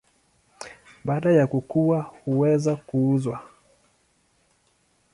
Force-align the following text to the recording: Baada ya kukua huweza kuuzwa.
Baada 1.05 1.31
ya 1.31 1.47
kukua 1.47 2.01
huweza 2.01 2.75
kuuzwa. 2.75 3.49